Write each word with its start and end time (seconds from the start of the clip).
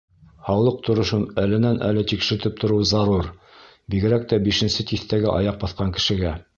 Һаулыҡ 0.45 0.79
торошон 0.87 1.27
әленән-әле 1.41 2.05
тикшертеп 2.13 2.57
тороу 2.65 2.89
зарур, 2.95 3.31
бигерәк 3.95 4.29
тә 4.35 4.43
бишенсе 4.49 4.91
тиҫтәгә 4.95 5.41
аяҡ 5.41 5.65
баҫҡан 5.67 5.99
кешегә. 6.01 6.39